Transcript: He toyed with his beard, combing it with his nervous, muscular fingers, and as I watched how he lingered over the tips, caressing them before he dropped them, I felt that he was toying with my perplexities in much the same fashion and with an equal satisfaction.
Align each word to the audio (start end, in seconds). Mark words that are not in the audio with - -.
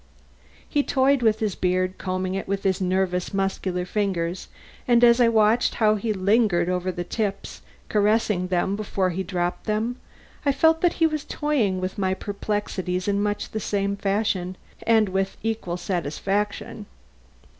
He 0.67 0.81
toyed 0.81 1.21
with 1.21 1.41
his 1.41 1.53
beard, 1.53 1.99
combing 1.99 2.33
it 2.33 2.47
with 2.47 2.63
his 2.63 2.81
nervous, 2.81 3.35
muscular 3.35 3.85
fingers, 3.85 4.47
and 4.87 5.03
as 5.03 5.21
I 5.21 5.29
watched 5.29 5.75
how 5.75 5.93
he 5.93 6.11
lingered 6.11 6.69
over 6.69 6.91
the 6.91 7.03
tips, 7.03 7.61
caressing 7.87 8.47
them 8.47 8.75
before 8.75 9.11
he 9.11 9.21
dropped 9.21 9.65
them, 9.67 9.97
I 10.43 10.53
felt 10.53 10.81
that 10.81 10.93
he 10.93 11.05
was 11.05 11.23
toying 11.23 11.79
with 11.79 11.99
my 11.99 12.15
perplexities 12.15 13.07
in 13.07 13.21
much 13.21 13.51
the 13.51 13.59
same 13.59 13.95
fashion 13.95 14.55
and 14.87 15.07
with 15.09 15.33
an 15.33 15.37
equal 15.43 15.77
satisfaction. 15.77 16.87